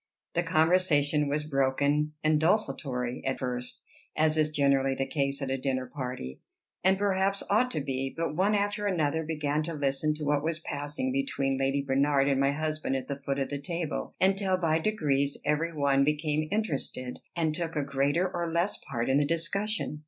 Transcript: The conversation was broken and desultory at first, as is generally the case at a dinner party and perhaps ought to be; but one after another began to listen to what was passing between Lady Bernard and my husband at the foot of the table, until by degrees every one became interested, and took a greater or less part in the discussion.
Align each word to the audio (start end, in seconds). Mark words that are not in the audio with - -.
The 0.33 0.41
conversation 0.41 1.27
was 1.27 1.43
broken 1.43 2.13
and 2.23 2.39
desultory 2.39 3.23
at 3.23 3.37
first, 3.37 3.83
as 4.15 4.35
is 4.35 4.49
generally 4.49 4.95
the 4.95 5.05
case 5.05 5.43
at 5.43 5.51
a 5.51 5.59
dinner 5.59 5.85
party 5.85 6.41
and 6.83 6.97
perhaps 6.97 7.43
ought 7.51 7.69
to 7.69 7.81
be; 7.81 8.11
but 8.17 8.35
one 8.35 8.55
after 8.55 8.87
another 8.87 9.21
began 9.23 9.61
to 9.61 9.75
listen 9.75 10.15
to 10.15 10.23
what 10.23 10.41
was 10.43 10.57
passing 10.57 11.11
between 11.11 11.59
Lady 11.59 11.83
Bernard 11.83 12.27
and 12.27 12.39
my 12.39 12.51
husband 12.51 12.95
at 12.95 13.05
the 13.05 13.19
foot 13.19 13.37
of 13.37 13.49
the 13.49 13.61
table, 13.61 14.15
until 14.19 14.57
by 14.57 14.79
degrees 14.79 15.37
every 15.45 15.71
one 15.71 16.03
became 16.03 16.47
interested, 16.51 17.19
and 17.35 17.53
took 17.53 17.75
a 17.75 17.83
greater 17.85 18.27
or 18.27 18.51
less 18.51 18.77
part 18.89 19.07
in 19.07 19.19
the 19.19 19.23
discussion. 19.27 19.99